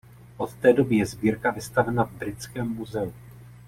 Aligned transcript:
Od 0.37 0.53
té 0.53 0.73
doby 0.73 0.95
je 0.95 1.05
sbírka 1.05 1.51
vystavena 1.51 2.05
v 2.05 2.11
Britském 2.11 2.67
muzeu. 2.67 3.13